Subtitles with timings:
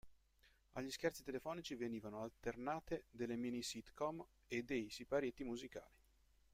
[0.71, 5.93] Agli scherzi telefonici venivano alternate delle mini sit-com e dei siparietti musicali.